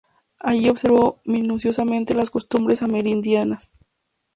Allí 0.39 0.67
observó 0.67 1.21
minuciosamente 1.25 2.15
las 2.15 2.31
costumbres 2.31 2.81
amerindias. 2.81 3.71